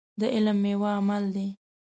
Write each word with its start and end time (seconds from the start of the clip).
د 0.19 0.21
علم 0.33 0.57
ميوه 0.63 0.89
عمل 0.99 1.23
دی. 1.35 1.47